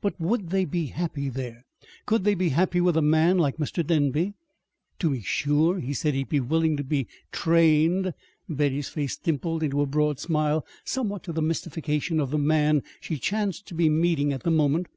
[0.00, 1.64] But would they be happy there?
[2.04, 3.86] Could they be happy with a man like Mr.
[3.86, 4.34] Denby?
[4.98, 8.12] To be sure, he said he would be willing to be trained.
[8.48, 13.18] (Betty's face dimpled into a broad smile somewhat to the mystification of the man she
[13.18, 14.88] chanced to be meeting at the moment.)